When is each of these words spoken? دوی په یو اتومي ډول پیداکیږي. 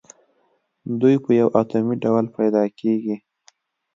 دوی 0.99 1.15
په 1.23 1.31
یو 1.39 1.47
اتومي 1.61 1.95
ډول 2.03 2.25
پیداکیږي. 2.37 3.15